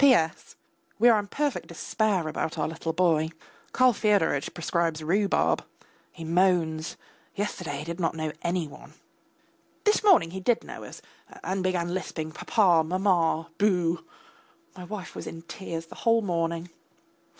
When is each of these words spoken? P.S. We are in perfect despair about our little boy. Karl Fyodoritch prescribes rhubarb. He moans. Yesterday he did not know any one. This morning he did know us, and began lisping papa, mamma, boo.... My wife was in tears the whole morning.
P.S. 0.01 0.55
We 0.97 1.09
are 1.09 1.19
in 1.19 1.27
perfect 1.27 1.67
despair 1.67 2.27
about 2.27 2.57
our 2.57 2.67
little 2.67 2.91
boy. 2.91 3.29
Karl 3.71 3.93
Fyodoritch 3.93 4.51
prescribes 4.51 5.03
rhubarb. 5.03 5.63
He 6.11 6.23
moans. 6.23 6.97
Yesterday 7.35 7.77
he 7.77 7.83
did 7.83 7.99
not 7.99 8.15
know 8.15 8.31
any 8.41 8.67
one. 8.67 8.95
This 9.83 10.03
morning 10.03 10.31
he 10.31 10.39
did 10.39 10.63
know 10.63 10.83
us, 10.83 11.03
and 11.43 11.61
began 11.61 11.93
lisping 11.93 12.31
papa, 12.31 12.83
mamma, 12.83 13.51
boo.... 13.59 14.03
My 14.75 14.85
wife 14.85 15.15
was 15.15 15.27
in 15.27 15.43
tears 15.43 15.85
the 15.85 15.95
whole 16.01 16.23
morning. 16.23 16.71